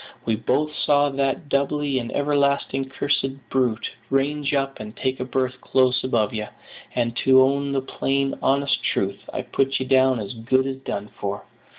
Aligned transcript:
"We 0.25 0.35
both 0.35 0.75
saw 0.75 1.09
that 1.11 1.47
doubly 1.47 1.99
and 1.99 2.11
everlastingly 2.11 2.89
cursed 2.89 3.47
brute 3.51 3.91
range 4.09 4.51
up 4.51 4.79
and 4.79 4.95
take 4.97 5.19
a 5.19 5.23
berth 5.25 5.61
close 5.61 6.03
above 6.03 6.33
ye; 6.33 6.47
and, 6.95 7.15
to 7.17 7.39
own 7.43 7.71
the 7.71 7.83
plain, 7.83 8.33
honest 8.41 8.81
truth, 8.83 9.19
I 9.31 9.43
put 9.43 9.79
ye 9.79 9.85
down 9.85 10.19
as 10.19 10.33
good 10.33 10.65
as 10.65 10.77
done 10.77 11.11
for. 11.19 11.43